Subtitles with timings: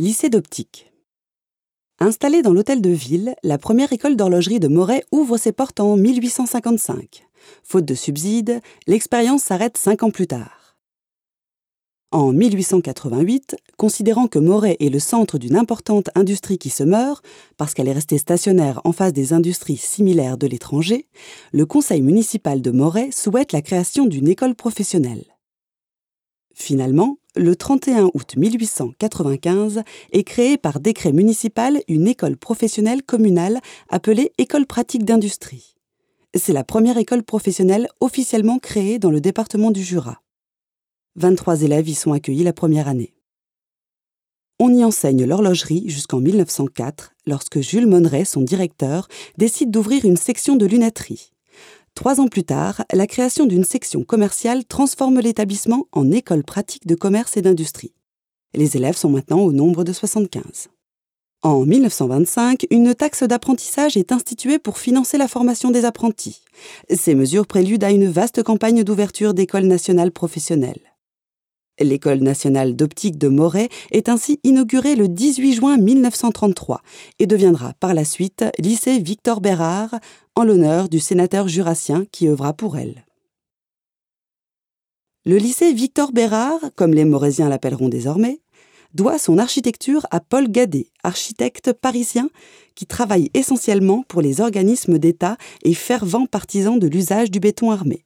[0.00, 0.90] Lycée d'optique.
[1.98, 5.98] Installée dans l'hôtel de ville, la première école d'horlogerie de Moret ouvre ses portes en
[5.98, 7.28] 1855.
[7.62, 10.78] Faute de subsides, l'expérience s'arrête cinq ans plus tard.
[12.12, 17.22] En 1888, considérant que Moret est le centre d'une importante industrie qui se meurt,
[17.58, 21.08] parce qu'elle est restée stationnaire en face des industries similaires de l'étranger,
[21.52, 25.26] le conseil municipal de Moret souhaite la création d'une école professionnelle.
[26.54, 29.82] Finalement, le 31 août 1895
[30.12, 35.76] est créée par décret municipal une école professionnelle communale appelée École pratique d'industrie.
[36.34, 40.22] C'est la première école professionnelle officiellement créée dans le département du Jura.
[41.16, 43.14] 23 élèves y sont accueillis la première année.
[44.58, 50.56] On y enseigne l'horlogerie jusqu'en 1904, lorsque Jules Monneret, son directeur, décide d'ouvrir une section
[50.56, 51.32] de lunetterie.
[52.00, 56.94] Trois ans plus tard, la création d'une section commerciale transforme l'établissement en école pratique de
[56.94, 57.92] commerce et d'industrie.
[58.54, 60.68] Les élèves sont maintenant au nombre de 75.
[61.42, 66.40] En 1925, une taxe d'apprentissage est instituée pour financer la formation des apprentis.
[66.88, 70.89] Ces mesures préludent à une vaste campagne d'ouverture d'écoles nationales professionnelles.
[71.80, 76.82] L'École nationale d'optique de Moret est ainsi inaugurée le 18 juin 1933
[77.18, 79.98] et deviendra par la suite lycée Victor Bérard
[80.36, 83.06] en l'honneur du sénateur jurassien qui œuvra pour elle.
[85.24, 88.40] Le lycée Victor Bérard, comme les Morésiens l'appelleront désormais,
[88.94, 92.28] doit son architecture à Paul Gadet, architecte parisien
[92.74, 98.04] qui travaille essentiellement pour les organismes d'État et fervent partisan de l'usage du béton armé.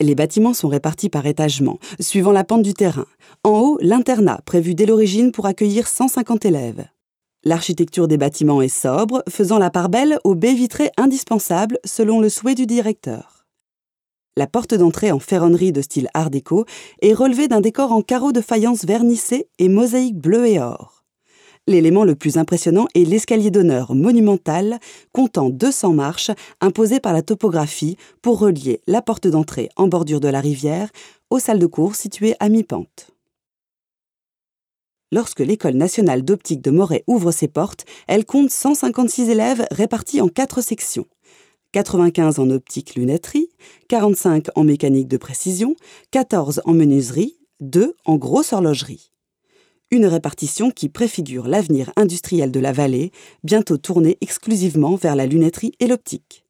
[0.00, 3.06] Les bâtiments sont répartis par étagement, suivant la pente du terrain.
[3.42, 6.86] En haut, l'internat, prévu dès l'origine pour accueillir 150 élèves.
[7.44, 12.28] L'architecture des bâtiments est sobre, faisant la part belle aux baies vitrées indispensables selon le
[12.28, 13.46] souhait du directeur.
[14.36, 16.64] La porte d'entrée en ferronnerie de style art déco
[17.02, 20.97] est relevée d'un décor en carreaux de faïence vernissée et mosaïque bleu et or.
[21.68, 24.78] L'élément le plus impressionnant est l'escalier d'honneur monumental,
[25.12, 26.30] comptant 200 marches,
[26.62, 30.88] imposé par la topographie pour relier la porte d'entrée en bordure de la rivière
[31.28, 33.10] aux salles de cours situées à mi-pente.
[35.12, 40.28] Lorsque l'École nationale d'optique de Moret ouvre ses portes, elle compte 156 élèves répartis en
[40.28, 41.06] quatre sections.
[41.72, 43.50] 95 en optique lunetterie,
[43.90, 45.76] 45 en mécanique de précision,
[46.12, 49.12] 14 en menuiserie, 2 en grosse horlogerie
[49.90, 53.10] une répartition qui préfigure l'avenir industriel de la vallée,
[53.42, 56.44] bientôt tournée exclusivement vers la lunetterie et l'optique.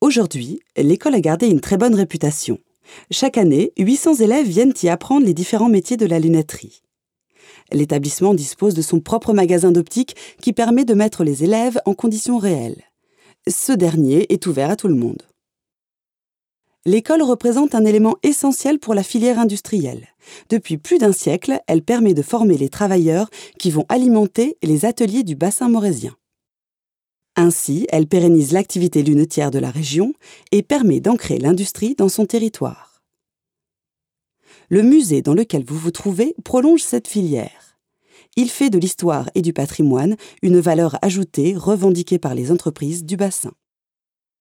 [0.00, 2.58] Aujourd'hui, l'école a gardé une très bonne réputation.
[3.10, 6.82] Chaque année, 800 élèves viennent y apprendre les différents métiers de la lunetterie.
[7.72, 12.38] L'établissement dispose de son propre magasin d'optique qui permet de mettre les élèves en conditions
[12.38, 12.84] réelles.
[13.46, 15.22] Ce dernier est ouvert à tout le monde
[16.86, 20.08] l'école représente un élément essentiel pour la filière industrielle.
[20.48, 25.22] Depuis plus d'un siècle, elle permet de former les travailleurs qui vont alimenter les ateliers
[25.22, 26.16] du bassin morésien.
[27.36, 30.12] Ainsi, elle pérennise l'activité lunetière de la région
[30.50, 33.00] et permet d'ancrer l'industrie dans son territoire.
[34.68, 37.78] Le musée dans lequel vous vous trouvez prolonge cette filière.
[38.36, 43.16] Il fait de l'histoire et du patrimoine une valeur ajoutée revendiquée par les entreprises du
[43.16, 43.52] bassin.